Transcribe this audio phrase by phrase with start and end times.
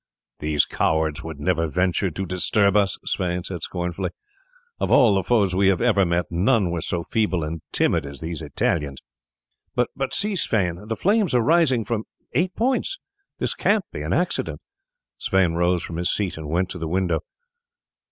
[0.39, 4.09] "These cowards would never venture to disturb us," Sweyn said scornfully;
[4.79, 8.19] "of all the foes we have ever met none were so feeble and timid as
[8.19, 9.01] these Italians."
[9.75, 12.97] "But see, Sweyn, the flames are rising from eight points;
[13.37, 14.59] this cannot be accident."
[15.19, 17.19] Sweyn rose from his seat and went to the window.